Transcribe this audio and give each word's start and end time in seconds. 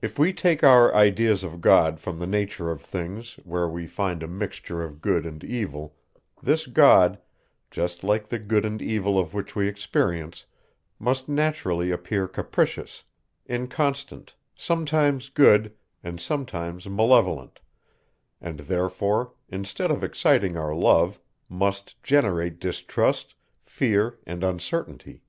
If 0.00 0.18
we 0.18 0.32
take 0.32 0.64
our 0.64 0.94
ideas 0.94 1.44
of 1.44 1.60
God 1.60 2.00
from 2.00 2.18
the 2.18 2.26
nature 2.26 2.70
of 2.70 2.80
things, 2.80 3.34
where 3.44 3.68
we 3.68 3.86
find 3.86 4.22
a 4.22 4.26
mixture 4.26 4.82
of 4.82 5.02
good 5.02 5.26
and 5.26 5.44
evil, 5.44 5.94
this 6.42 6.66
God, 6.66 7.18
just 7.70 8.02
like 8.02 8.28
the 8.28 8.38
good 8.38 8.64
and 8.64 8.80
evil 8.80 9.18
of 9.18 9.34
which 9.34 9.54
we 9.54 9.68
experience, 9.68 10.46
must 10.98 11.28
naturally 11.28 11.90
appear 11.90 12.26
capricious, 12.26 13.02
inconstant, 13.44 14.32
sometimes 14.54 15.28
good, 15.28 15.74
and 16.02 16.18
sometimes 16.18 16.88
malevolent; 16.88 17.60
and 18.40 18.60
therefore, 18.60 19.34
instead 19.50 19.90
of 19.90 20.02
exciting 20.02 20.56
our 20.56 20.74
love, 20.74 21.20
must 21.46 22.02
generate 22.02 22.58
distrust, 22.58 23.34
fear, 23.66 24.18
and 24.26 24.42
uncertainty. 24.42 25.20